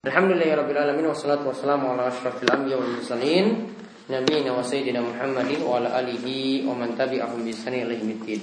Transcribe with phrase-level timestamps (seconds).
[0.00, 3.68] Alhamdulillahirabbil wassalatu wassalamu ala asyrafil anbiya wal mursalin
[4.08, 8.40] nabiyina wa sayyidina Muhammadin wa ala alihi wa man tabi'ahum bi ihsan ila yaumiddin.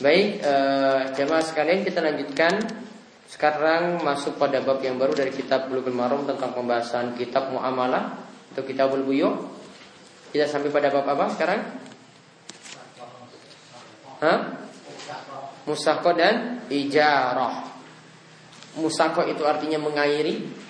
[0.00, 2.56] Baik, uh, jemaah sekalian kita lanjutkan
[3.28, 8.24] sekarang masuk pada bab yang baru dari kitab Bulughul Maram tentang pembahasan kitab muamalah
[8.56, 9.28] atau kitabul buyu.
[10.32, 11.60] Kita sampai pada bab apa sekarang?
[14.24, 14.38] Hah?
[15.68, 17.60] Musako dan ijarah.
[18.80, 20.61] Musako itu artinya mengairi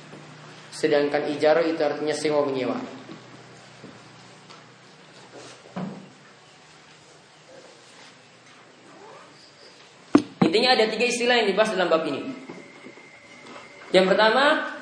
[0.73, 2.81] Sedangkan ijarah itu artinya sewa menyewa.
[10.41, 12.29] Intinya ada tiga istilah yang dibahas dalam bab ini.
[13.93, 14.73] Yang pertama,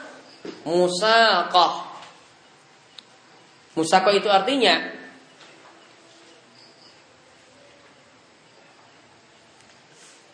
[0.63, 1.91] musakoh.
[3.75, 4.99] Musakoh itu artinya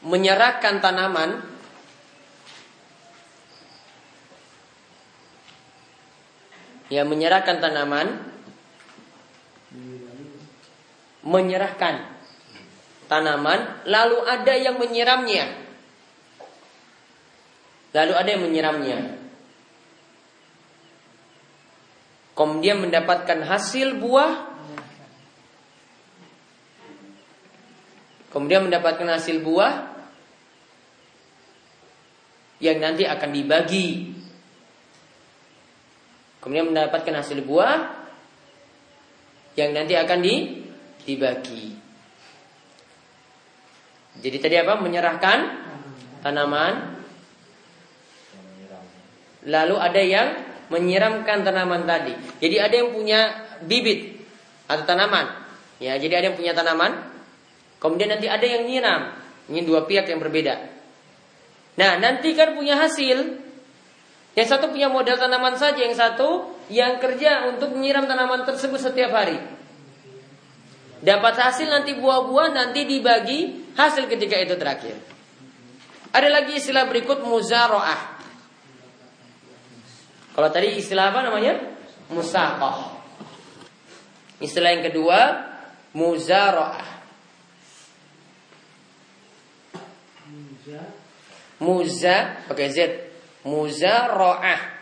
[0.07, 1.56] menyerahkan tanaman
[6.91, 8.09] ya menyerahkan tanaman.
[11.27, 12.07] Menyerahkan
[13.11, 15.47] tanaman lalu ada yang menyiramnya.
[17.91, 18.99] Lalu ada yang menyiramnya.
[22.37, 24.53] Kemudian mendapatkan hasil buah.
[28.29, 29.97] Kemudian mendapatkan hasil buah.
[32.61, 34.16] Yang nanti akan dibagi
[36.47, 38.07] Kemudian mendapatkan hasil buah
[39.59, 40.63] yang nanti akan di,
[41.03, 41.75] dibagi.
[44.23, 44.79] Jadi tadi apa?
[44.79, 45.39] Menyerahkan
[46.23, 47.03] tanaman.
[49.51, 50.29] Lalu ada yang
[50.71, 52.15] menyiramkan tanaman tadi.
[52.39, 53.21] Jadi ada yang punya
[53.67, 54.23] bibit
[54.71, 55.51] atau tanaman.
[55.83, 57.11] Ya, jadi ada yang punya tanaman.
[57.83, 59.19] Kemudian nanti ada yang nyiram.
[59.51, 60.63] Ini dua pihak yang berbeda.
[61.75, 63.46] Nah, nanti kan punya hasil.
[64.37, 69.17] Yang satu punya modal tanaman saja, yang satu yang kerja untuk menyiram tanaman tersebut setiap
[69.17, 69.41] hari.
[71.01, 74.97] Dapat hasil nanti buah-buah nanti dibagi hasil ketika itu terakhir.
[76.13, 78.21] Ada lagi istilah berikut muzaroah.
[80.37, 81.57] Kalau tadi istilah apa namanya?
[82.13, 82.93] Musaqah.
[84.37, 85.19] Istilah yang kedua
[85.97, 86.85] muzaroah.
[91.57, 93.06] Muza pakai Z
[93.47, 94.75] muzara'ah.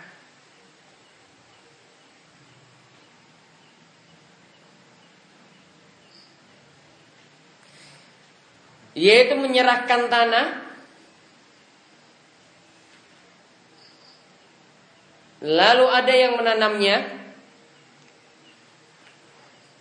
[8.96, 10.64] Yaitu menyerahkan tanah.
[15.44, 16.96] Lalu ada yang menanamnya.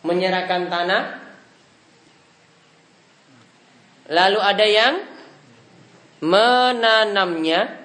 [0.03, 1.03] Menyerahkan tanah.
[4.11, 4.93] Lalu ada yang
[6.19, 7.82] menanamnya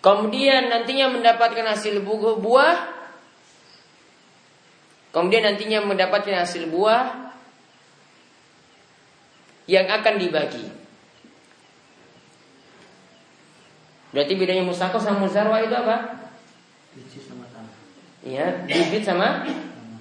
[0.00, 2.76] Kemudian nantinya mendapatkan hasil buah.
[5.12, 7.30] Kemudian nantinya mendapatkan hasil buah
[9.68, 10.66] yang akan dibagi.
[14.10, 16.18] Berarti bedanya musako sama musarwa itu apa?
[16.96, 17.74] Bibit sama tanah.
[18.26, 19.46] Iya, bibit sama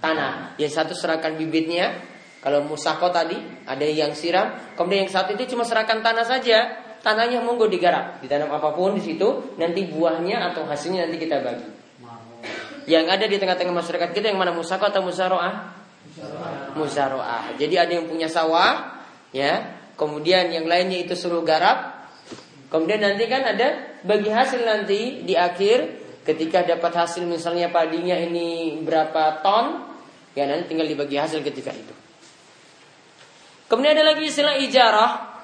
[0.02, 0.58] tanah.
[0.58, 1.94] Yang satu serahkan bibitnya.
[2.40, 3.36] Kalau musako tadi
[3.68, 8.52] ada yang siram, kemudian yang satu itu cuma serahkan tanah saja tanahnya monggo digarap, ditanam
[8.52, 11.68] apa pun di situ, nanti buahnya atau hasilnya nanti kita bagi.
[12.90, 15.78] Yang ada di tengah-tengah masyarakat kita yang mana musako atau musaroah?
[16.74, 17.54] Musaroah.
[17.56, 18.98] Jadi ada yang punya sawah,
[19.30, 19.78] ya.
[19.94, 22.10] Kemudian yang lainnya itu suruh garap.
[22.72, 28.80] Kemudian nanti kan ada bagi hasil nanti di akhir ketika dapat hasil misalnya padinya ini
[28.82, 29.90] berapa ton,
[30.34, 31.94] ya nanti tinggal dibagi hasil ketika itu.
[33.70, 35.39] Kemudian ada lagi istilah ijarah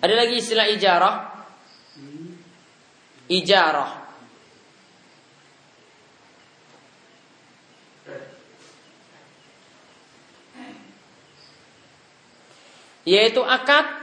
[0.00, 1.16] Ada lagi istilah ijarah.
[3.28, 3.92] Ijarah.
[13.04, 14.00] Yaitu akad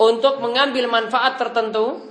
[0.00, 2.09] untuk mengambil manfaat tertentu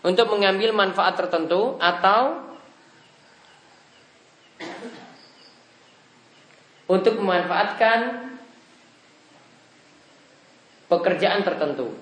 [0.00, 2.50] untuk mengambil manfaat tertentu atau
[6.90, 8.30] untuk memanfaatkan
[10.90, 11.94] pekerjaan tertentu.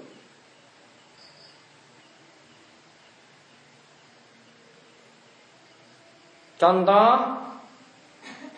[6.58, 7.10] Contoh,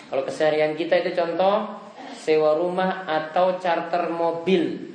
[0.09, 1.85] kalau keseharian kita itu contoh
[2.17, 4.90] sewa rumah atau charter mobil.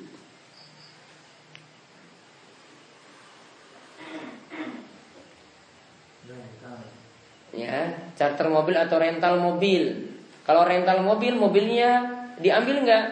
[7.55, 10.11] Ya, charter mobil atau rental mobil.
[10.43, 12.03] Kalau rental mobil, mobilnya
[12.37, 13.05] diambil nggak?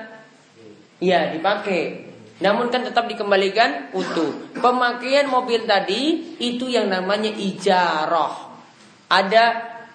[0.99, 2.11] Iya, dipakai.
[2.43, 4.51] Namun kan tetap dikembalikan utuh.
[4.59, 8.51] Pemakaian mobil tadi itu yang namanya ijarah.
[9.07, 9.43] Ada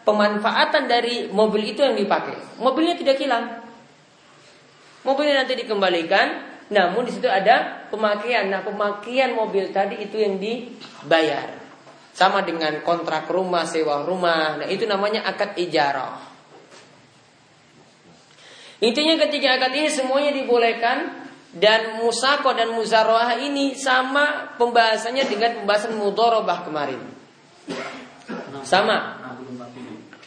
[0.09, 2.56] pemanfaatan dari mobil itu yang dipakai.
[2.56, 3.69] Mobilnya tidak hilang.
[5.05, 6.41] Mobilnya nanti dikembalikan,
[6.73, 8.49] namun di situ ada pemakaian.
[8.49, 11.57] Nah, pemakaian mobil tadi itu yang dibayar.
[12.19, 14.59] Sama dengan kontrak rumah, sewa rumah.
[14.59, 16.19] Nah, itu namanya akad ijarah.
[18.82, 21.15] Intinya ketika akad ini semuanya dibolehkan
[21.55, 26.99] dan musako dan muzaroah ini sama pembahasannya dengan pembahasan mudorobah kemarin.
[28.67, 29.23] Sama.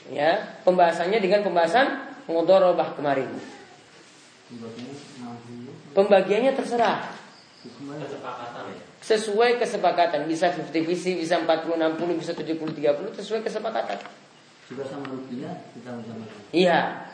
[0.07, 3.35] Ya, pembahasannya dengan pembahasan mudorobah kemarin.
[5.91, 7.20] Pembagiannya terserah.
[9.01, 13.97] Sesuai kesepakatan Bisa 50-50, bisa 40-60, bisa 70-30 Sesuai kesepakatan
[14.65, 15.93] Juga sama rupiah kita
[16.49, 17.11] Iya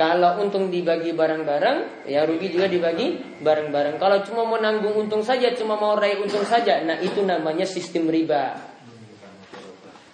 [0.00, 4.00] kalau untung dibagi bareng-bareng, ya rugi juga dibagi bareng-bareng.
[4.00, 8.08] Kalau cuma mau nanggung untung saja, cuma mau raih untung saja, nah itu namanya sistem
[8.08, 8.56] riba.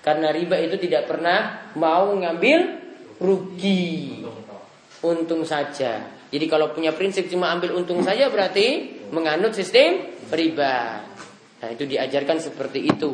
[0.02, 2.58] Karena riba itu tidak pernah mau ngambil
[3.22, 4.26] rugi.
[5.06, 6.02] Untung saja.
[6.34, 11.02] Jadi kalau punya prinsip cuma ambil untung saja berarti menganut sistem riba.
[11.56, 13.10] Nah, itu diajarkan seperti itu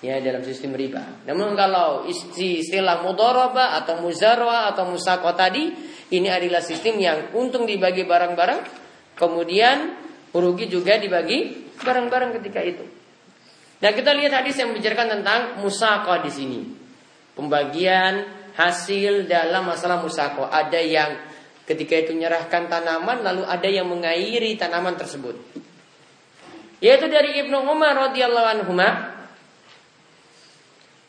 [0.00, 1.24] ya dalam sistem riba.
[1.28, 5.72] Namun kalau istilah mudoroba atau muzarwa atau musako tadi
[6.10, 8.60] ini adalah sistem yang untung dibagi barang-barang,
[9.14, 9.76] kemudian
[10.32, 12.84] rugi juga dibagi barang-barang ketika itu.
[13.80, 16.60] Nah kita lihat hadis yang membicarakan tentang musako di sini,
[17.32, 20.44] pembagian hasil dalam masalah musako.
[20.48, 21.10] Ada yang
[21.70, 25.38] ketika itu menyerahkan tanaman, lalu ada yang mengairi tanaman tersebut.
[26.82, 28.74] Yaitu dari Ibnu Umar radhiyallahu anhu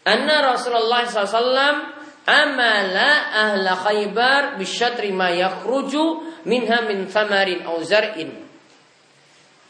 [0.06, 1.98] anna Rasulullah SAW
[2.30, 8.52] amala ahla khaybar bisyatri ma yakhruju minha min thamarin au zar'in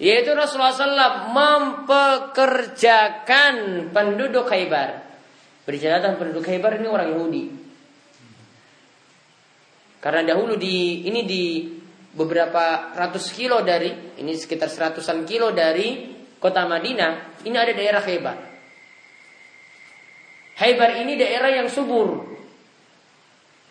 [0.01, 3.53] yaitu Rasulullah SAW mempekerjakan
[3.93, 5.05] penduduk Khaybar.
[5.61, 7.60] Berjalanan penduduk Khaybar ini orang Yahudi.
[10.01, 11.45] Karena dahulu di ini di
[12.11, 16.09] beberapa ratus kilo dari ini sekitar seratusan kilo dari
[16.41, 18.37] kota Madinah ini ada daerah Khaybar.
[20.57, 22.27] Khaybar ini daerah yang subur.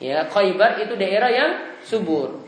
[0.00, 2.46] Ya, Khaybar itu daerah yang subur.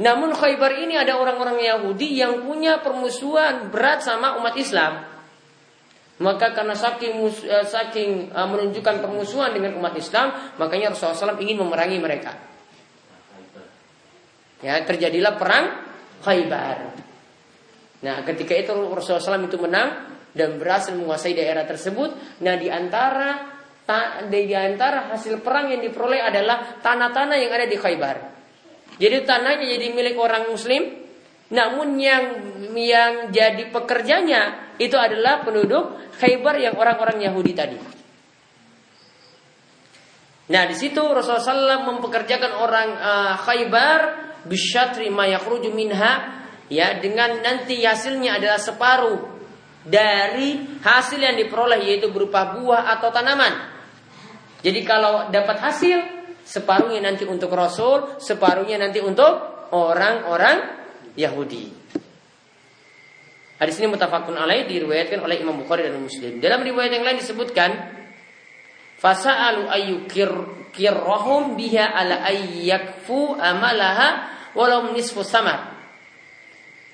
[0.00, 5.06] Namun Khaybar ini ada orang-orang Yahudi yang punya permusuhan berat sama umat Islam.
[6.20, 11.56] Maka karena saking uh, saking uh, menunjukkan permusuhan dengan umat Islam, makanya Rasulullah SAW ingin
[11.60, 12.49] memerangi mereka.
[14.60, 15.66] Ya, terjadilah perang
[16.20, 16.78] Khaybar.
[18.00, 19.88] Nah, ketika itu Rasulullah SAW itu menang
[20.36, 22.40] dan berhasil menguasai daerah tersebut.
[22.44, 23.60] Nah, di antara
[24.30, 28.16] di antara hasil perang yang diperoleh adalah tanah-tanah yang ada di Khaybar.
[29.00, 30.94] Jadi tanahnya jadi milik orang muslim,
[31.50, 32.24] namun yang
[32.76, 37.78] yang jadi pekerjanya itu adalah penduduk Khaybar yang orang-orang Yahudi tadi.
[40.50, 47.42] Nah, di situ Rasulullah SAW mempekerjakan orang uh, Khaybar bisyatri ma yakhruju minha ya dengan
[47.42, 49.18] nanti hasilnya adalah separuh
[49.84, 53.52] dari hasil yang diperoleh yaitu berupa buah atau tanaman.
[54.60, 55.98] Jadi kalau dapat hasil
[56.44, 59.40] separuhnya nanti untuk Rasul, separuhnya nanti untuk
[59.72, 60.80] orang-orang
[61.16, 61.72] Yahudi.
[63.60, 66.40] Hadis ini mutafakun alaih diriwayatkan oleh Imam Bukhari dan Muslim.
[66.40, 67.70] Dalam riwayat yang lain disebutkan
[69.00, 70.28] Fasa'alu ayyukir
[70.72, 75.76] kirrohum biha ala ayyakfu amalaha walau nisfu samar.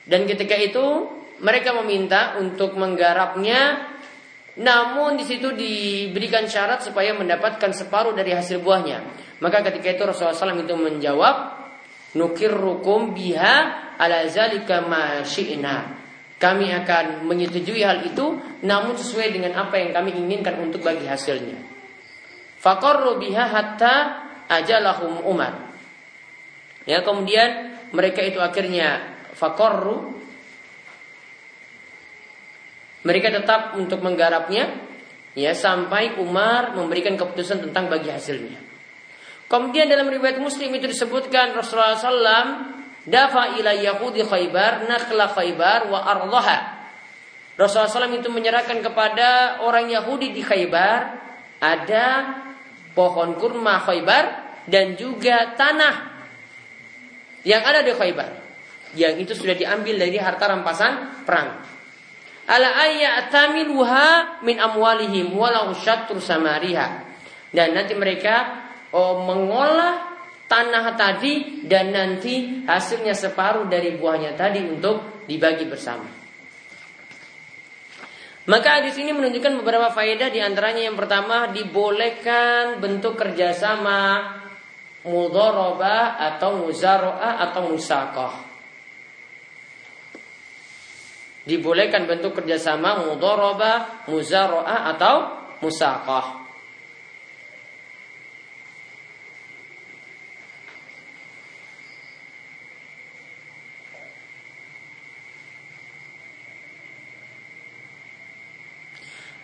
[0.07, 1.11] Dan ketika itu
[1.43, 3.93] mereka meminta untuk menggarapnya
[4.57, 9.05] namun di situ diberikan syarat supaya mendapatkan separuh dari hasil buahnya.
[9.45, 11.37] Maka ketika itu Rasulullah SAW itu menjawab,
[12.17, 13.57] Nukir rukum biha
[14.01, 16.01] ala zalika ma syi'na.
[16.41, 21.76] Kami akan menyetujui hal itu, namun sesuai dengan apa yang kami inginkan untuk bagi hasilnya.
[22.67, 23.95] Fakorru biha hatta
[24.51, 25.71] ajalahum umar.
[26.83, 29.07] Ya, kemudian mereka itu akhirnya
[29.39, 30.19] fakorru
[33.07, 34.83] mereka tetap untuk menggarapnya
[35.39, 38.59] ya sampai Umar memberikan keputusan tentang bagi hasilnya.
[39.47, 42.51] Kemudian dalam riwayat Muslim itu disebutkan Rasulullah SAW
[43.07, 46.59] dafa ila Yahudi Khaybar nakhla Khaybar wa ardaha.
[47.55, 51.15] Rasulullah SAW itu menyerahkan kepada orang Yahudi di Khaybar
[51.63, 52.07] ada
[52.97, 54.25] pohon kurma Khaybar
[54.65, 56.17] dan juga tanah
[57.45, 58.47] yang ada di Khaybar
[58.97, 61.61] yang itu sudah diambil dari harta rampasan perang.
[62.49, 62.73] Ala
[63.29, 67.05] tamiluha min amwalihim walau syatru samariha.
[67.53, 75.27] Dan nanti mereka oh, mengolah tanah tadi dan nanti hasilnya separuh dari buahnya tadi untuk
[75.27, 76.26] dibagi bersama.
[78.47, 84.23] Maka di sini menunjukkan beberapa faedah di antaranya yang pertama dibolehkan bentuk kerjasama
[85.03, 88.35] mudoroba atau muzaroah atau musakoh.
[91.47, 95.15] Dibolehkan bentuk kerjasama mudoroba, muzaroah atau
[95.63, 96.46] musakoh.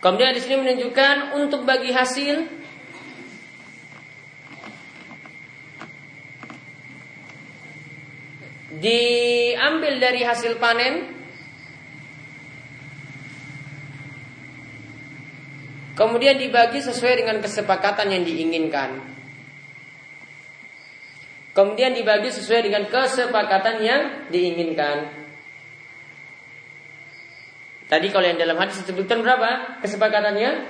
[0.03, 2.43] Kemudian di sini menunjukkan untuk bagi hasil
[8.83, 11.07] diambil dari hasil panen
[15.95, 18.99] kemudian dibagi sesuai dengan kesepakatan yang diinginkan.
[21.55, 25.22] Kemudian dibagi sesuai dengan kesepakatan yang diinginkan
[27.93, 30.65] Tadi kalau yang dalam hadis disebutkan berapa kesepakatannya?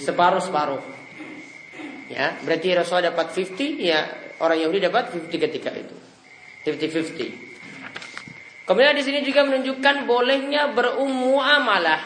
[0.00, 0.80] Separuh-separuh.
[2.08, 4.08] Ya, berarti Rasul dapat 50, ya
[4.40, 5.92] orang Yahudi dapat 50 ketika itu.
[6.64, 8.64] 50-50.
[8.64, 12.00] Kemudian di sini juga menunjukkan bolehnya berumuamalah.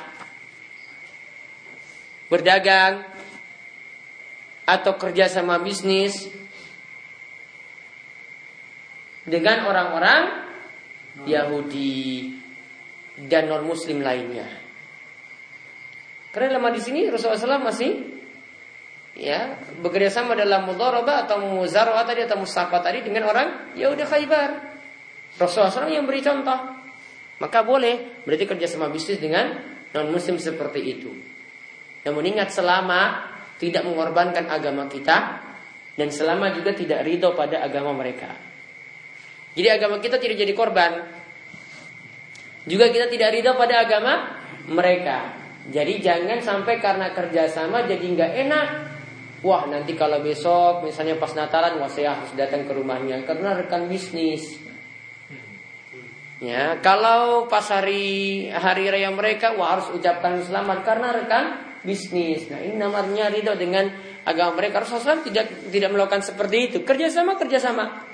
[2.26, 3.06] Berdagang
[4.66, 6.26] atau kerja sama bisnis
[9.23, 10.50] dengan orang-orang
[11.23, 12.41] Yahudi
[13.16, 14.49] dan non muslim lainnya.
[16.33, 17.92] Karena lama di sini Rasulullah SAW masih
[19.12, 24.07] ya bekerja sama dalam mudharabah atau muzarabah tadi atau musafah tadi dengan orang ya udah
[24.09, 24.50] Khaybar.
[25.37, 26.81] Rasulullah SAW yang beri contoh.
[27.40, 29.61] Maka boleh berarti kerja sama bisnis dengan
[29.92, 31.11] non muslim seperti itu.
[32.09, 33.28] Namun ingat selama
[33.61, 35.42] tidak mengorbankan agama kita
[35.95, 38.33] dan selama juga tidak ridho pada agama mereka.
[39.52, 41.22] Jadi agama kita tidak jadi korban.
[42.62, 44.38] Juga kita tidak ridho pada agama
[44.71, 45.35] mereka.
[45.71, 48.66] Jadi jangan sampai karena kerjasama jadi nggak enak.
[49.42, 53.90] Wah nanti kalau besok misalnya pas Natalan wah saya harus datang ke rumahnya karena rekan
[53.90, 54.59] bisnis.
[56.42, 61.45] Ya, kalau pas hari hari raya mereka wah harus ucapkan selamat karena rekan
[61.83, 62.50] bisnis.
[62.50, 63.90] Nah ini namanya ridho dengan
[64.23, 64.83] agama mereka.
[64.83, 66.78] Rasulullah tidak tidak melakukan seperti itu.
[66.83, 68.07] Kerjasama kerjasama.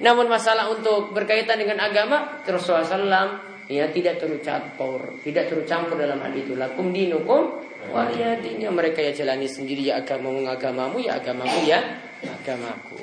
[0.00, 6.52] Namun masalah untuk berkaitan dengan agama Rasulullah ya tidak tercampur, tidak tercampur dalam hal itu.
[6.56, 11.80] Lakum dinukum waliyadinya mereka ya jalani sendiri ya agamamu agamamu ya agamamu ya
[12.24, 13.00] agamaku.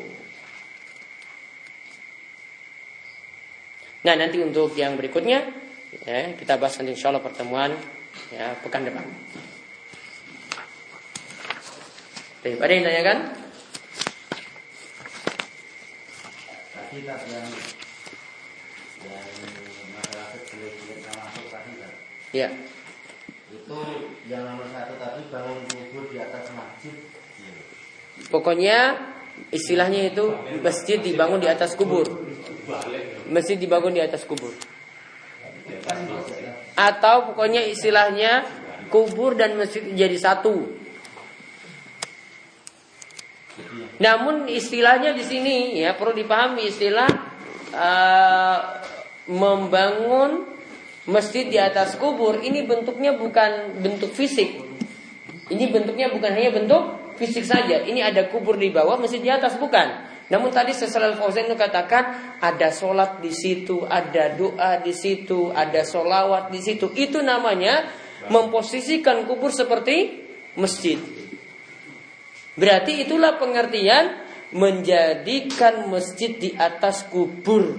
[4.01, 5.46] Nah nanti untuk yang berikutnya
[6.06, 7.70] ya, kita bahas nanti insya Allah pertemuan
[8.34, 9.06] ya pekan depan.
[12.41, 13.18] Baik, ada yang tanyakan?
[16.91, 17.46] Kita yang
[22.31, 22.47] Ya.
[23.51, 23.77] Itu
[24.31, 26.95] yang nomor satu tadi bangun kubur di atas masjid.
[28.31, 28.95] Pokoknya
[29.51, 30.31] istilahnya itu
[30.63, 32.07] masjid dibangun di atas kubur.
[33.27, 34.55] Masjid dibangun di atas kubur.
[36.79, 38.47] Atau pokoknya istilahnya
[38.88, 40.71] kubur dan masjid jadi satu.
[44.00, 47.11] Namun istilahnya di sini ya perlu dipahami istilah
[47.75, 48.59] uh,
[49.27, 50.47] membangun
[51.10, 54.62] masjid di atas kubur ini bentuknya bukan bentuk fisik.
[55.51, 57.84] Ini bentuknya bukan hanya bentuk fisik saja.
[57.84, 60.10] Ini ada kubur di bawah, masjid di atas bukan.
[60.31, 65.84] Namun tadi sesuai Fauzan itu katakan ada sholat di situ, ada doa di situ, ada
[65.84, 66.88] sholawat di situ.
[66.96, 67.91] Itu namanya
[68.31, 70.24] memposisikan kubur seperti
[70.55, 71.03] masjid.
[72.55, 74.24] Berarti itulah pengertian
[74.55, 77.75] menjadikan masjid di atas kubur.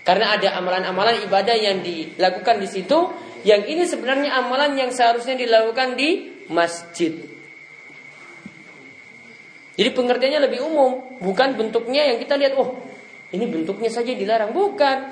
[0.00, 2.98] Karena ada amalan-amalan ibadah yang dilakukan di situ,
[3.44, 7.20] yang ini sebenarnya amalan yang seharusnya dilakukan di masjid.
[9.76, 12.80] Jadi pengertiannya lebih umum, bukan bentuknya yang kita lihat, oh
[13.32, 15.08] ini bentuknya saja dilarang, bukan.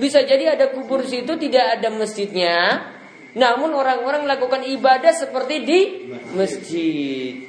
[0.00, 2.88] Bisa jadi ada kubur situ tidak ada masjidnya,
[3.36, 5.80] namun orang-orang melakukan ibadah seperti di
[6.32, 7.44] masjid.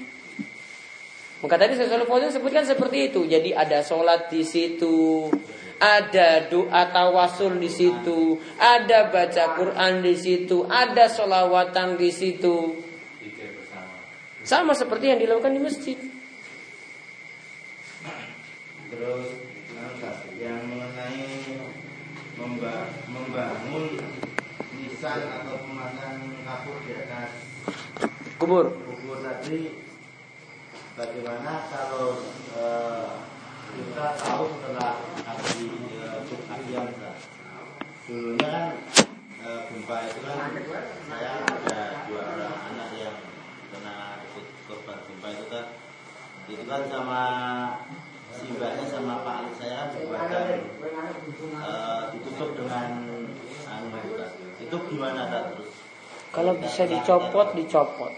[1.41, 3.23] Maka tadi saya selalu sebutkan seperti itu.
[3.25, 5.31] Jadi ada sholat di situ,
[5.81, 12.77] ada doa tawasul di situ, ada baca Quran di situ, ada solawatan di situ.
[14.45, 15.97] Sama seperti yang dilakukan di masjid.
[18.93, 19.27] Terus
[20.41, 21.53] yang mengenai
[23.09, 24.01] membangun
[24.73, 27.29] nisan atau pemasangan kapur di atas
[28.41, 28.73] kubur.
[28.73, 29.77] kubur tadi
[30.97, 32.25] bagaimana kalau
[32.57, 33.30] eh,
[33.71, 35.63] kita tahu setelah aksi
[35.95, 36.91] eh, aksi yang
[38.03, 38.67] dulunya kan
[39.39, 40.37] eh, gempa itu kan
[41.07, 43.17] saya ada dua orang anak yang
[43.71, 45.65] kena ikut korban gempa itu kan
[46.51, 47.21] itu kan sama
[48.35, 50.47] si mbaknya sama pak Ali saya kan
[52.11, 52.89] ditutup dengan
[53.71, 54.31] anu itu kan.
[54.59, 55.71] itu gimana kan terus
[56.31, 58.15] Kalau bisa dicopot, dicopot.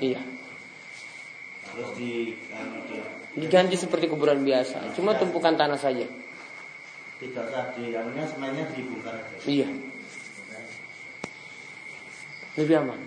[0.00, 0.31] Iya.
[1.72, 6.04] Terus di anu, di- Diganti seperti kuburan biasa, cuma tumpukan tanah saja.
[7.16, 9.36] tidak usah di anunya semuanya dibongkar aja.
[9.46, 9.68] Iya.
[12.58, 13.00] Lebih aman.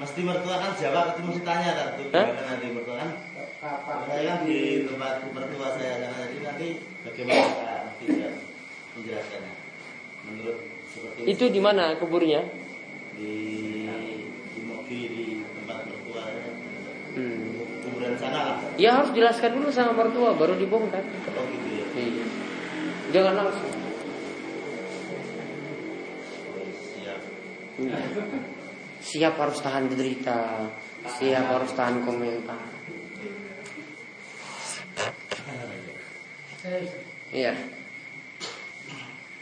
[0.00, 3.10] Mesti mertua kan jawab itu mesti tanya kan tuh gimana nanti mertua kan
[4.08, 6.66] saya kan di tempat mertua saya sana jadi nanti
[7.04, 7.44] bagaimana
[7.92, 8.06] mesti
[8.96, 9.52] menjelaskannya
[10.24, 10.56] menurut
[10.90, 12.42] seperti Itu di mana kuburnya?
[13.14, 13.38] di
[14.90, 16.50] di tempat mertua ya.
[17.14, 17.62] Hmm.
[17.86, 20.98] kuburan sana lah Ya harus jelaskan dulu sama mertua, baru dibongkar.
[21.02, 22.26] oh gitu ya Iya.
[23.14, 23.70] Jangan langsung.
[26.50, 27.18] Oh, siap
[29.00, 30.70] Siap harus tahan derita,
[31.06, 32.58] siap harus tahan komentar.
[37.30, 37.54] Iya.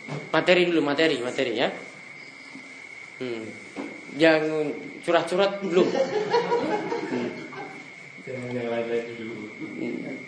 [0.09, 1.69] Materi dulu, materi, materi ya.
[3.19, 3.45] Hmm.
[4.17, 4.73] Jangan
[5.05, 5.89] curhat-curhat belum.
[7.09, 7.31] Hmm.
[8.29, 10.21] jangan yang lain lagi dulu Hmm.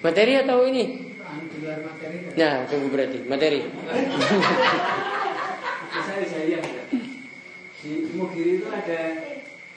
[0.00, 1.12] Materi atau ini?
[2.36, 3.60] Nah, tunggu berarti materi.
[6.10, 6.84] saya saya lihat ya.
[7.80, 9.00] di Timur Kiri itu ada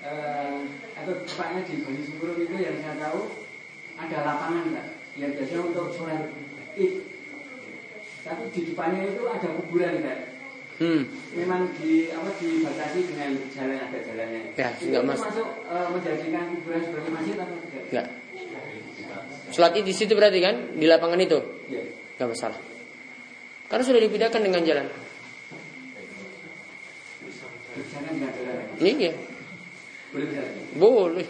[0.03, 0.55] eh,
[0.97, 3.47] atau tepatnya di Bali Sumberung itu yang saya tahu
[3.95, 6.33] ada lapangan Pak yang biasanya untuk sholat
[6.75, 7.12] id
[8.23, 10.19] tapi di depannya itu ada kuburan Pak
[10.73, 11.05] Hmm.
[11.37, 15.21] memang di apa dibatasi dengan jalan ada jalannya Ya, itu enggak, Mas.
[15.21, 18.07] masuk eh, menjadikan kuburan sebagai masjid atau tidak Enggak.
[19.53, 21.37] Sholat id di situ berarti kan di lapangan itu
[21.69, 21.83] Iya.
[22.17, 22.57] nggak masalah.
[23.69, 24.87] Karena sudah dipindahkan dengan jalan.
[28.81, 29.11] Iya,
[30.09, 30.27] boleh
[30.79, 31.27] boleh.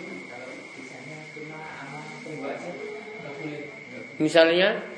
[4.21, 4.92] Misalnya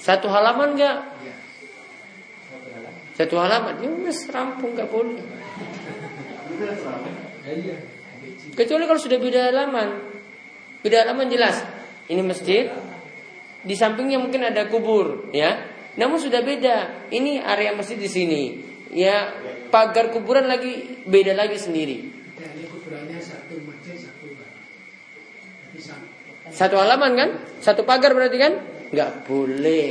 [0.00, 0.98] satu halaman nggak?
[3.20, 5.20] Satu halaman, ya wes rampung nggak boleh.
[7.44, 7.76] iya
[8.56, 9.88] Kecuali kalau sudah beda halaman.
[10.80, 11.60] Beda halaman jelas.
[12.08, 12.72] Ini masjid,
[13.60, 15.68] di sampingnya mungkin ada kubur, ya.
[16.00, 17.06] Namun sudah beda.
[17.12, 18.42] Ini area masjid di sini.
[18.90, 19.36] Ya,
[19.68, 22.08] pagar kuburan lagi beda lagi sendiri.
[26.50, 27.30] Satu halaman kan?
[27.60, 28.79] Satu pagar berarti kan?
[28.90, 29.90] Nggak boleh.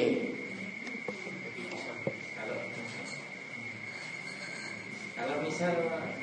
[5.15, 5.71] Kalau misal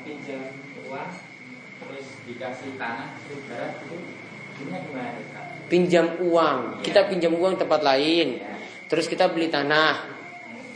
[0.05, 0.41] pinjam
[0.85, 1.09] uang
[1.77, 3.97] terus dikasih tanah ibarat itu
[4.57, 5.09] gimana?
[5.69, 6.81] Pinjam uang.
[6.85, 8.41] Kita pinjam uang tempat lain.
[8.85, 10.13] Terus kita beli tanah.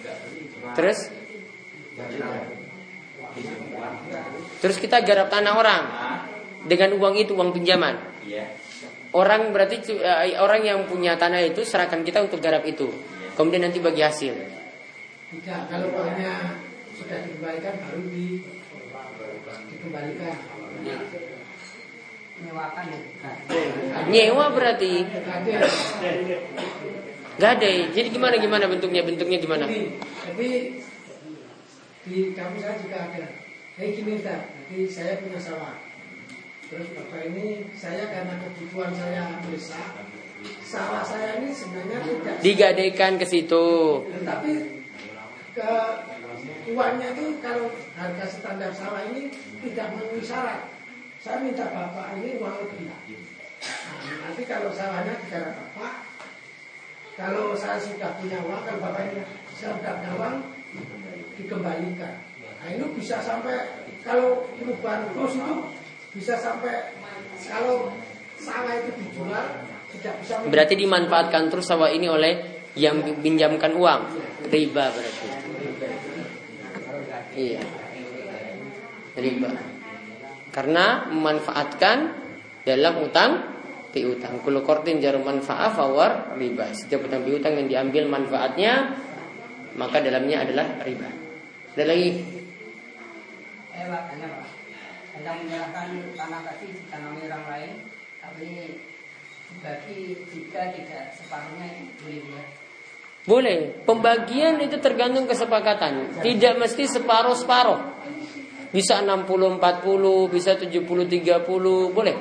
[0.01, 0.99] Beli Terus
[4.61, 5.83] terus kita garap tanah orang.
[5.85, 6.19] Nah,
[6.61, 7.97] Dengan uang itu uang pinjaman.
[8.21, 8.60] iya.
[9.11, 12.87] Orang berarti eh, orang yang punya tanah itu serahkan kita untuk garap itu.
[13.35, 14.31] Kemudian nanti bagi hasil.
[15.31, 16.59] Tidak, kalau uangnya
[16.95, 18.43] sudah dikembalikan baru di
[19.71, 20.35] dikembalikan.
[22.41, 22.99] menyewakan ya
[24.09, 25.53] Nyewa berarti Gade.
[27.37, 27.71] gade.
[27.93, 29.05] Jadi gimana gimana bentuknya?
[29.05, 29.69] Bentuknya gimana?
[29.69, 29.93] Jadi,
[30.25, 30.49] jadi
[32.01, 33.25] di kampus saya juga ada.
[33.77, 35.90] Kayak gini jadi saya punya sawah.
[36.71, 39.91] Terus bapak ini saya karena kebutuhan saya besar,
[40.63, 43.99] sawah saya ini sebenarnya tidak Digadaikan ke situ.
[44.23, 44.79] Tapi
[45.51, 45.71] ke
[46.71, 47.67] uangnya itu kalau
[47.99, 49.27] harga standar sawah ini
[49.67, 50.71] tidak memenuhi syarat.
[51.19, 52.87] Saya minta bapak ini uang lebih.
[52.87, 56.07] Nah, nanti kalau sawahnya digarap bapak,
[57.19, 59.27] kalau saya sudah punya uang, kalau bapak ini
[59.59, 60.35] saya sudah punya uang,
[61.35, 62.15] dikembalikan.
[62.63, 63.75] Nah ini bisa sampai
[64.07, 65.55] kalau perubahan kos itu
[66.11, 66.91] bisa sampai
[67.47, 67.95] kalau
[68.35, 69.45] sawah itu dijual
[69.95, 72.33] tidak bisa Berarti dimanfaatkan terus sawah ini oleh
[72.75, 74.01] yang pinjamkan uang.
[74.47, 75.27] Riba berarti.
[77.35, 77.63] Iya.
[79.15, 79.51] Riba.
[80.51, 81.97] Karena memanfaatkan
[82.63, 83.31] dalam utang
[83.91, 84.39] piutang.
[84.43, 86.71] Kulo kortin jarum manfaat fawar riba.
[86.71, 88.95] Setiap utang piutang yang diambil manfaatnya
[89.75, 91.07] maka dalamnya adalah riba.
[91.75, 92.11] Ada lagi?
[95.11, 97.73] Tentang menyerahkan tanah tadi ditanami orang lain,
[98.23, 98.49] tapi
[99.59, 101.67] bagi jika tidak separuhnya
[101.99, 102.43] boleh ya.
[103.21, 103.59] Boleh.
[103.85, 106.23] Pembagian itu tergantung kesepakatan.
[106.25, 107.79] Tidak mesti separuh-separuh.
[108.71, 112.15] Bisa 60-40, bisa 70-30, boleh.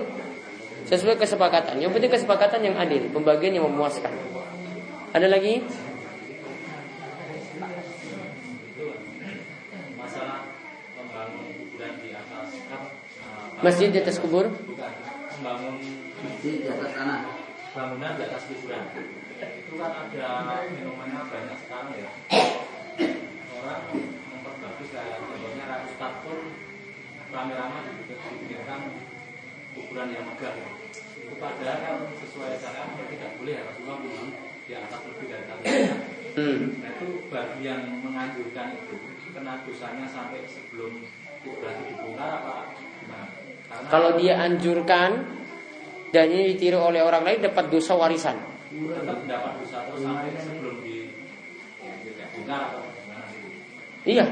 [0.90, 1.78] Sesuai kesepakatan.
[1.78, 4.10] Yang penting kesepakatan yang adil, pembagian yang memuaskan.
[5.14, 5.62] Ada lagi?
[13.60, 14.48] Masjid di atas kubur?
[14.48, 14.92] Bukan.
[15.40, 15.76] Membangun
[16.24, 17.20] Masjid di atas tanah.
[17.70, 18.82] bangunan di atas kuburan.
[19.38, 20.26] Itu kan ada
[20.66, 22.10] fenomena banyak sekarang ya.
[23.62, 23.82] Orang
[24.26, 25.94] memperbagus kayak contohnya ratus
[26.26, 26.38] pun
[27.30, 27.78] rame-rame
[28.10, 28.80] dibikinkan
[29.78, 30.54] kuburan yang megah.
[31.14, 31.96] Itu padahal kan
[32.26, 34.28] sesuai syariat ya tidak boleh ya Rasulullah memang
[34.66, 35.62] di atas lebih dari satu.
[36.30, 36.58] Hmm.
[36.82, 38.96] Nah itu bagi yang menganjurkan itu
[39.30, 41.06] kena dosanya sampai sebelum
[41.46, 42.54] kuburan itu dibongkar apa
[42.98, 43.26] gimana?
[43.70, 45.26] Karena Kalau dia anjurkan
[46.14, 48.38] dan ini ditiru oleh orang lain dapat dosa warisan.
[48.70, 51.10] dosa terus sampai sebelum di
[52.06, 52.80] gitu.
[54.06, 54.26] Iya.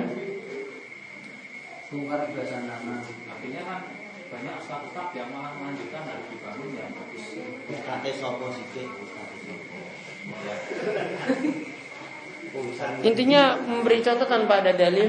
[1.88, 3.00] Bongkar biasa nama.
[3.04, 3.80] Artinya kan
[4.28, 7.24] banyak ustaz-ustaz yang malah melanjutkan harus dibangun yang bagus.
[7.82, 9.78] Kate sopo sikit, kate sopo.
[10.44, 10.54] Ya.
[12.48, 15.08] Urusan Intinya memberi contoh tanpa ada dalil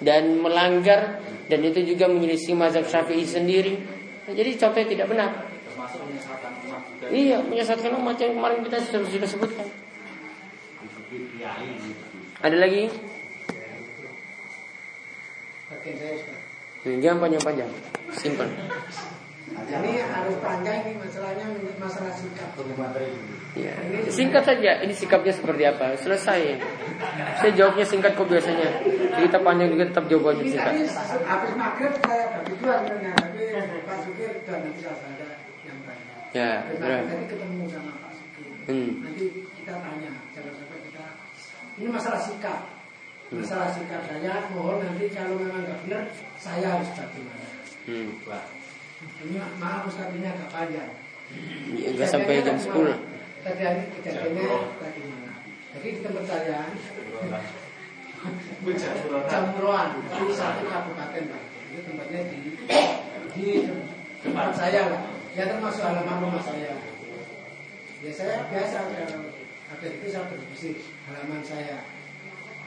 [0.00, 1.20] dan melanggar
[1.50, 3.74] dan itu juga menyelisih mazhab Syafi'i sendiri.
[4.24, 5.30] Nah, jadi contohnya tidak benar.
[5.66, 7.06] Termasuk menyesatkan umat juga.
[7.10, 9.66] Iya, menyesatkan umat yang kemarin kita sudah, sudah sebutkan.
[11.90, 12.04] gitu.
[12.38, 12.84] Ada lagi?
[16.80, 17.70] Jangan panjang-panjang,
[18.14, 18.48] simple.
[19.50, 21.46] Ini harus panjang ini masalahnya
[21.82, 22.54] masalah sikap.
[23.58, 23.74] Ya,
[24.06, 24.78] singkat saja.
[24.86, 25.98] Ini sikapnya seperti apa?
[25.98, 26.62] Selesai.
[27.42, 28.70] Saya jawabnya singkat kok biasanya.
[28.86, 30.72] Jadi kita panjang juga tetap jawabannya Ini singkat.
[31.26, 33.42] habis maghrib saya bagi dua sebenarnya, tapi
[33.86, 35.28] Pak Sukir dan nanti ada
[35.66, 36.12] yang tanya.
[36.30, 37.00] Ya, benar.
[37.10, 38.46] Tadi ketemu sama Pak Sukir.
[38.70, 38.90] Hmm.
[39.02, 39.24] Nanti
[39.58, 41.04] kita tanya, jangan sampai kita.
[41.74, 42.60] Ini masalah sikap.
[43.30, 46.04] Masalah sikap saya mohon nanti kalau memang nggak benar,
[46.38, 47.46] saya harus bagaimana.
[47.86, 48.10] Hmm.
[48.30, 48.42] Wah,
[49.00, 50.92] Ini maaf Ustaz ini agak panjang.
[51.72, 52.68] Ya, nggak sampai jam 10.
[53.40, 54.44] Tadi hari kejadiannya
[54.76, 55.32] tadi mana?
[55.72, 56.60] Jadi di tempat saya
[59.32, 61.42] Jamuruan di satu kabupaten Pak.
[61.72, 62.38] Itu tempatnya di
[63.32, 63.46] di
[64.20, 65.02] tempat saya lah.
[65.32, 66.76] Ya termasuk halaman rumah saya.
[68.04, 69.32] Ya saya biasa kalau
[69.72, 70.76] ada itu saya berbisik
[71.08, 71.88] halaman saya.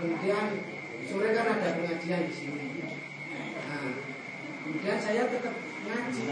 [0.01, 0.65] Kemudian
[1.05, 2.81] sore kan ada pengajian di sini.
[3.69, 3.93] Nah,
[4.65, 6.27] kemudian saya tetap ngaji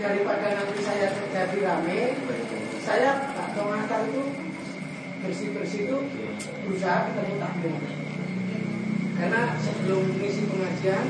[0.00, 2.16] daripada nanti saya terjadi rame,
[2.80, 4.24] saya Pak Tomatar itu
[5.20, 5.98] bersih-bersih itu
[6.64, 7.76] berusaha ketemu takmir.
[9.20, 11.04] Karena sebelum mengisi pengajian,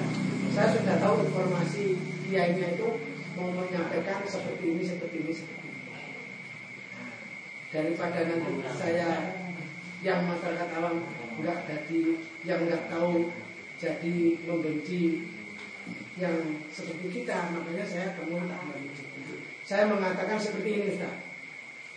[0.51, 1.95] saya sudah tahu informasi
[2.27, 2.99] kiainya itu
[3.39, 5.83] mau menyampaikan seperti ini, seperti ini, seperti ini.
[7.71, 9.31] Daripada nanti saya
[10.03, 11.07] yang masyarakat awam
[11.39, 13.31] nggak jadi, yang nggak tahu
[13.79, 15.23] jadi membenci
[16.21, 16.37] yang
[16.69, 19.05] seperti kita, makanya saya temui tak membenci.
[19.65, 21.15] Saya mengatakan seperti ini, Ustaz.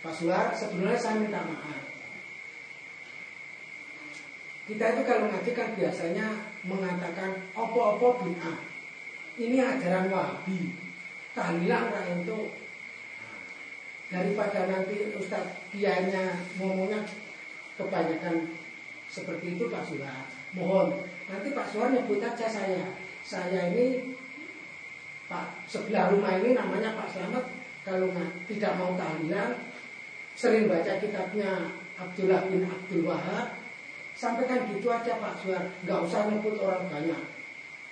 [0.00, 1.80] Pak Suar, sebenarnya saya minta maaf.
[4.64, 6.26] Kita itu kalau ngaji kan biasanya
[6.64, 8.56] mengatakan opo-opo bid'ah.
[9.36, 10.72] Ini ajaran Wahabi.
[11.36, 12.48] Tahlilan lah itu
[14.08, 15.42] daripada nanti Ustaz
[15.74, 17.02] kiainya ngomongnya
[17.74, 18.54] kebanyakan
[19.10, 20.24] seperti itu Pak Suar.
[20.54, 22.88] Mohon nanti Pak Suar nyebut aja saya.
[23.24, 24.12] Saya ini
[25.24, 27.44] Pak sebelah rumah ini namanya Pak Slamet.
[27.84, 29.60] Kalau nggak tidak mau tahlilan,
[30.36, 31.68] sering baca kitabnya
[32.00, 33.56] Abdullah bin Abdul Wahab.
[34.14, 37.22] Sampaikan gitu aja Pak Suar, nggak usah nyebut orang banyak.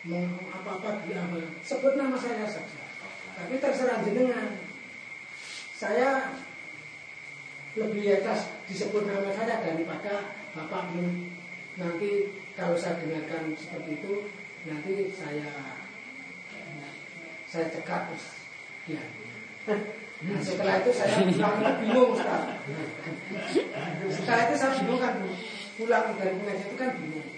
[0.06, 0.22] Mau
[0.54, 1.20] apa-apa dia.
[1.66, 2.80] Sebut nama saya saja.
[3.36, 4.54] Tapi terserah jenengan.
[5.76, 6.30] Saya
[7.74, 10.92] lebih atas disebut nama saya daripada Bapak
[11.80, 14.28] nanti kalau saya dengarkan seperti itu
[14.62, 15.50] nanti saya
[17.50, 18.02] saya cekat
[18.86, 19.02] ya.
[20.22, 22.42] Nah, setelah itu saya pulang bingung Ustaz.
[24.06, 25.18] Setelah itu saya bingung kan
[25.74, 27.28] pulang dari pengajian itu kan bingung.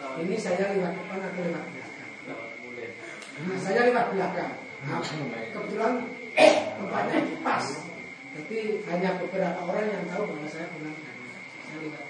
[0.00, 2.10] Ini saya lewat depan atau lewat belakang.
[3.40, 4.52] Nah, saya lewat belakang.
[4.86, 5.02] Nah,
[5.52, 5.94] kebetulan
[6.78, 7.66] tempatnya itu pas.
[8.30, 11.26] Jadi hanya beberapa orang yang tahu bahwa saya pulang dari
[11.66, 12.06] saya lewat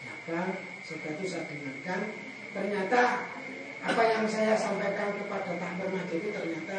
[0.00, 0.48] belakang.
[0.80, 2.00] Setelah itu saya dengarkan.
[2.52, 3.00] Ternyata
[3.82, 6.78] apa yang saya sampaikan kepada Takbir Masjid itu ternyata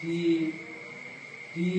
[0.00, 0.20] di
[1.50, 1.70] di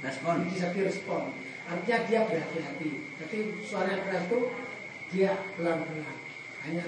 [0.00, 0.46] Respon.
[0.48, 1.34] bisa direspon.
[1.68, 2.90] Artinya dia berhati-hati.
[3.22, 4.40] Jadi suara keras itu
[5.12, 6.18] dia pelan-pelan.
[6.64, 6.84] Hanya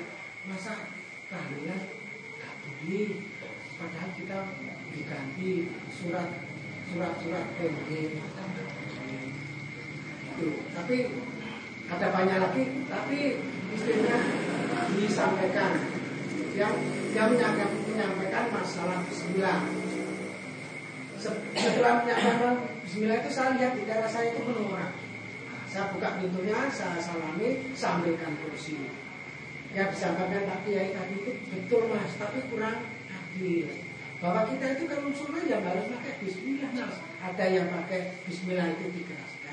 [0.48, 0.88] masa
[1.28, 1.82] tahlilan
[2.38, 3.12] nggak boleh.
[3.74, 4.38] Padahal kita
[4.94, 5.50] diganti
[5.90, 6.30] surat
[6.94, 8.22] surat-surat pending
[10.34, 10.96] itu tapi
[11.90, 13.18] ada banyak lagi tapi
[13.74, 14.18] istrinya
[14.94, 15.93] disampaikan
[16.54, 16.74] yang
[17.14, 19.66] yang menyampaikan masalah bismillah
[21.18, 22.54] setelah menyampaikan
[22.86, 24.94] bismillah itu saya lihat di daerah saya itu penuh orang.
[25.66, 28.78] Saya buka pintunya saya salami sambilkan kursi.
[29.74, 33.66] Yang disampaikan Pak Kiai tadi itu betul mas tapi kurang adil.
[34.22, 36.96] Bahwa kita itu kalau sholat ya harus pakai Bismillah mas.
[37.24, 39.44] Ada yang pakai Bismillah itu dikeraskan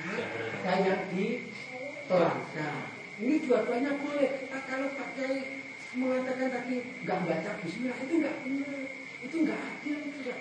[0.62, 2.76] ada yang ditolankan
[3.22, 4.50] ini dua-duanya boleh.
[4.50, 5.61] Nah, kalau pakai
[5.96, 7.98] mengatakan tadi nggak baca Bismillah.
[8.04, 8.82] Itu nggak benar.
[9.22, 10.40] Itu nggak adil itu nggak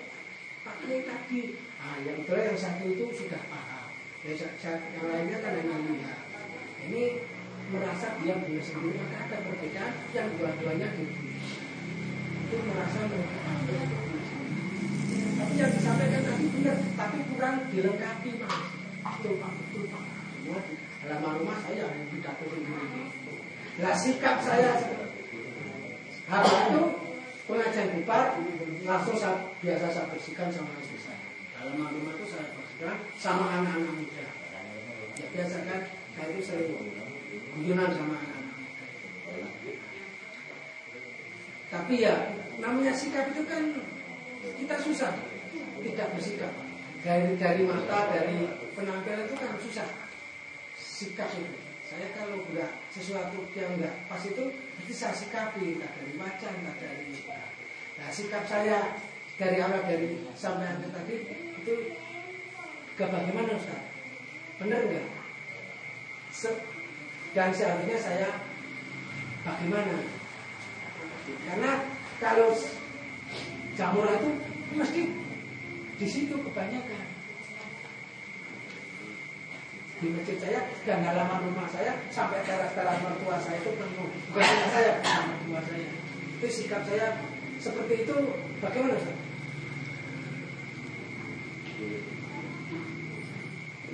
[0.63, 1.41] pakai tadi.
[1.81, 3.89] Ah yang betul yang satu itu sudah paham.
[4.21, 6.19] Yang, yang lainnya kan hanya lihat
[6.85, 7.03] ini
[7.71, 11.21] merasa dia punya sendiri maka ada perbedaan yang dua-duanya gitu
[12.51, 12.99] itu merasa
[15.41, 18.61] tapi yang disampaikan tadi benar, tapi kurang dilengkapi mas.
[19.01, 20.03] Betul pak, betul pak.
[21.01, 23.09] Halaman rumah saya yang pidato sendiri.
[23.81, 24.77] Lah sikap saya
[26.31, 26.81] habis itu
[27.43, 28.39] pengajian bubar
[28.87, 31.19] langsung saya, biasa saya bersihkan sama istri saya.
[31.59, 34.25] Halaman rumah itu saya bersihkan sama anak-anak muda.
[35.19, 35.81] Ya biasa kan,
[36.15, 36.71] saya itu sering
[37.59, 39.75] guyonan sama anak-anak muda.
[41.67, 42.15] Tapi ya
[42.63, 43.63] namanya sikap itu kan
[44.41, 45.11] kita susah
[45.83, 46.53] tidak bersikap
[47.01, 49.87] dari dari mata dari penampilan itu kan susah
[50.77, 51.60] sikap itu
[51.91, 54.47] saya kalau enggak sesuatu yang enggak pas itu
[54.79, 55.75] itu saya sikapi.
[55.75, 57.11] Entah dari wajah entah dari
[57.99, 58.95] nah sikap saya
[59.35, 61.15] dari awal dari sampai akhir tadi
[61.59, 61.73] itu
[62.95, 63.83] gak bagaimana Ustaz?
[64.63, 65.07] Benar enggak
[66.31, 66.47] Se
[67.35, 68.39] dan seharusnya saya
[69.43, 69.99] bagaimana?
[71.43, 71.71] Karena
[72.23, 72.55] kalau
[73.75, 74.31] jamur itu
[74.79, 75.01] mesti
[75.99, 77.10] di situ kebanyakan
[80.01, 84.09] di masjid saya dan halaman rumah saya sampai teras-teras mertua saya itu penuh.
[84.33, 85.85] Hanya saya sama mertua saya.
[86.41, 87.21] Itu sikap saya
[87.61, 88.15] seperti itu.
[88.57, 89.21] Bagaimana Ustaz?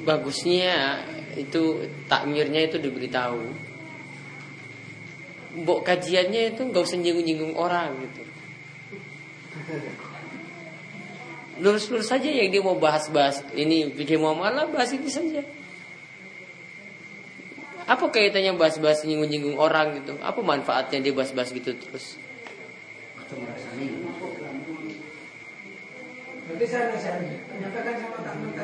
[0.08, 1.04] bagusnya
[1.36, 3.44] itu takmirnya itu diberitahu.
[5.58, 8.22] Mbok kajiannya itu nggak usah nyinggung-nyinggung orang gitu.
[11.58, 15.42] Lurus-lurus saja yang dia mau bahas-bahas ini dia mau malah bahas ini saja
[17.88, 22.20] apa kaitannya bahas-bahas nyinggung-nyinggung orang gitu apa manfaatnya dia bahas-bahas gitu terus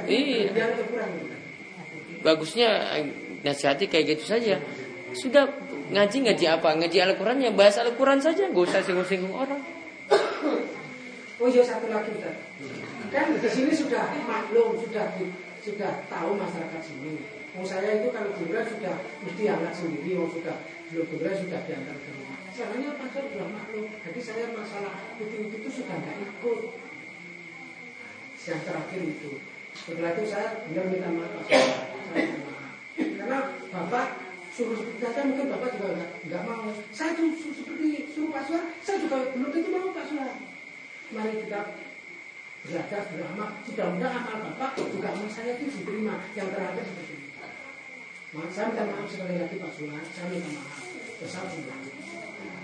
[0.08, 0.56] Iya.
[2.24, 2.70] Bagusnya
[3.44, 4.56] nasihati kayak gitu saja.
[5.12, 5.52] Sudah
[5.92, 6.80] ngaji ngaji apa?
[6.80, 9.60] Ngaji Al-Quran ya bahas Al-Quran saja, gak usah singgung-singgung orang.
[11.44, 12.40] Oh iya satu lagi Ustaz.
[13.12, 15.12] Kan di sini sudah maklum, sudah
[15.60, 17.43] sudah tahu masyarakat sini.
[17.54, 20.58] Oh saya itu kalau kuburan sudah mesti anak sendiri, oh sudah
[20.90, 22.40] belum kuburan sudah diantar ke rumah.
[22.50, 23.86] Soalnya pasar sudah maklum.
[23.94, 26.60] Jadi saya masalah itu itu, sudah nggak ikut.
[28.44, 29.32] Yang terakhir itu.
[29.78, 31.78] Setelah itu saya benar minta maaf saya.
[32.98, 33.40] Karena
[33.70, 34.08] bapak
[34.54, 36.70] suruh seperti itu mungkin bapak juga nggak nggak mau.
[36.90, 40.34] Saya tuh seperti suruh Pak Suar, saya juga belum tentu mau Pak Suar.
[41.14, 41.62] Mari kita
[42.64, 47.23] belajar beramal sudah mudah amal bapak juga amal saya itu diterima yang terakhir seperti itu
[48.34, 50.82] saya minta maaf sekali lagi Pak Sunan saya minta maaf.
[51.22, 51.46] Besar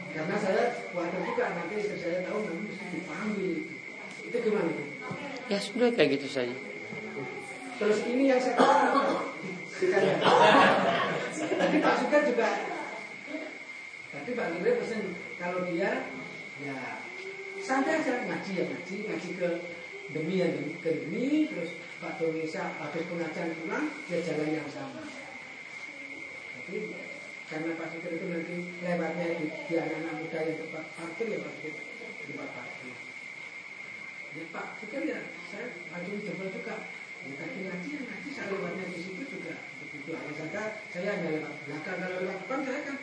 [0.10, 3.54] karena saya khawatir juga nanti istri saya tahu nanti mesti dipanggil.
[4.26, 4.74] Itu gimana?
[5.46, 6.56] Ya sudah kayak gitu saja.
[7.78, 9.30] Terus ini yang saya tahu
[11.40, 12.50] Tadi Pak Suka juga.
[14.10, 15.04] Tadi Pak Gire pesan
[15.38, 16.10] kalau dia
[16.66, 16.78] ya
[17.62, 19.50] santai aja ngaji ya ngaji ngaji ke
[20.10, 25.29] demi yang demi, ke demi terus Pak Dowisa habis pengajian pulang ya jalan yang sama
[27.50, 28.56] karena Pak itu nanti
[28.86, 31.70] lewatnya di, di anak-anak muda yang tempat parkir ya Pak di
[32.30, 32.94] tempat parkir
[34.38, 36.76] ya Pak Sugeng ya saya maju coba juga.
[37.20, 39.54] Ya tadi ngaji ya ngaji saya lewatnya di situ juga.
[39.82, 40.62] Begitu hanya saja
[40.94, 41.98] saya hanya lewat belakang.
[41.98, 42.98] Kalau lewat depan saya kan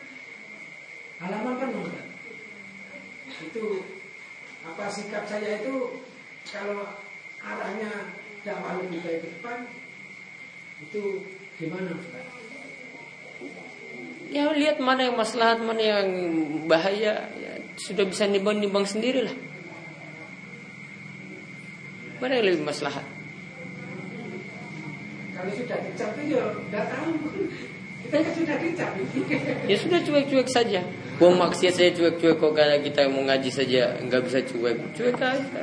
[1.17, 1.69] halaman kan
[3.27, 3.63] itu
[4.63, 5.99] apa sikap saya itu
[6.47, 6.95] kalau
[7.43, 8.15] arahnya
[8.47, 9.59] dakwah lebih baik ke depan
[10.79, 11.03] itu
[11.59, 12.36] gimana Ustaz?
[14.27, 16.07] Ya lihat mana yang maslahat, mana yang
[16.67, 19.35] bahaya, ya, sudah bisa nimbang-nimbang sendiri lah.
[22.19, 23.05] Mana yang lebih maslahat?
[25.37, 27.13] Kalau sudah dicap ya tahu.
[28.07, 28.91] Kita kan sudah dicap.
[29.69, 30.81] ya sudah cuek-cuek saja.
[31.21, 35.61] Buang maksiat saya cuek-cuek kok kalau kita mau ngaji saja nggak bisa cuek, cuek aja.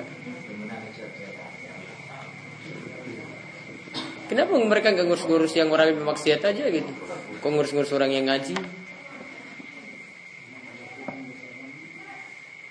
[4.35, 6.91] Kenapa mereka nggak ngurus-ngurus yang orang yang bermaksiat aja gitu?
[7.39, 8.59] Kok ngurus-ngurus orang yang ngaji?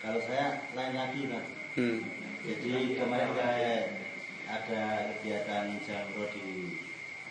[0.04, 1.44] Kalau saya lain lagi kan.
[1.80, 2.04] Hmm.
[2.44, 3.96] Jadi kemarin kayak
[4.44, 4.84] ada
[5.16, 6.76] kegiatan jamro di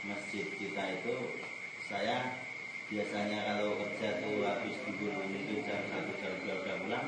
[0.08, 1.36] masjid kita itu
[1.84, 2.32] saya
[2.88, 7.06] biasanya kalau kerja tuh habis tidur mungkin jam satu jam dua udah pulang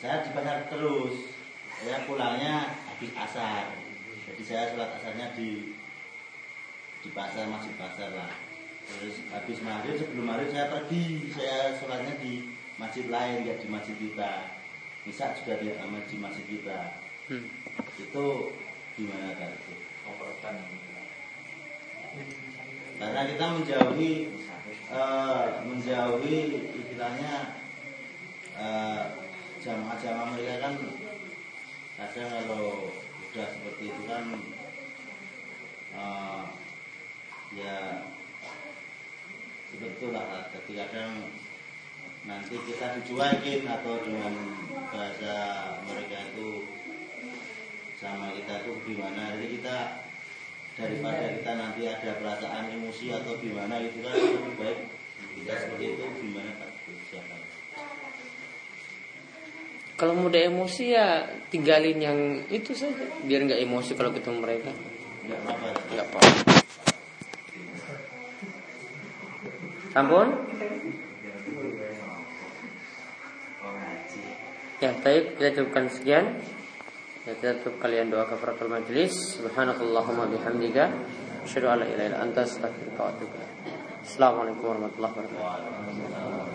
[0.00, 1.36] saya di pasar terus
[1.84, 3.76] saya pulangnya habis asar
[4.24, 5.75] jadi saya sholat asarnya di
[7.02, 8.32] di pasar masih pasar lah.
[8.86, 11.26] Terus habis maghrib sebelum maghrib saya pergi.
[11.34, 12.46] Saya sholatnya di
[12.78, 14.54] masjid lain ya di masjid kita.
[15.02, 16.80] Bisa juga di, di masjid kita.
[17.26, 17.42] Hmm.
[17.98, 18.54] itu
[18.94, 19.74] gimana kan itu.
[22.96, 24.12] Karena kita menjauhi
[24.94, 26.38] eh, menjauhi
[26.70, 27.34] istilahnya
[28.56, 29.02] eh,
[29.60, 30.74] jamaah-jamaah mereka kan
[31.98, 32.94] kadang kalau
[33.26, 34.24] udah seperti itu kan
[35.98, 36.44] eh,
[37.54, 38.02] ya
[39.70, 41.12] sebetulnya jadi kadang
[42.26, 44.34] nanti kita dicuekin atau dengan
[44.90, 45.34] bahasa
[45.86, 46.66] mereka itu
[47.96, 49.38] sama kita itu gimana.
[49.38, 49.76] Jadi kita
[50.76, 54.78] daripada kita nanti ada perasaan emosi atau gimana itu kan lebih baik
[55.38, 56.70] kita seperti itu gimana Pak?
[57.14, 57.34] Siapa?
[59.96, 62.18] Kalau mudah emosi ya tinggalin yang
[62.52, 64.70] itu saja, biar nggak emosi kalau ketemu mereka.
[65.24, 65.40] nggak
[65.94, 66.20] Nggak apa.
[69.96, 70.28] Sampun?
[74.76, 76.36] Ya, baik, kita cukupkan sekian.
[77.24, 79.40] Ya, kita tutup kalian doa kafaratul majlis.
[79.40, 80.92] Subhanakallahumma bihamdika
[81.48, 83.52] asyhadu an la ilaha illa anta astaghfiruka wa atubu ilaik.
[84.04, 86.45] Assalamualaikum warahmatullahi wabarakatuh.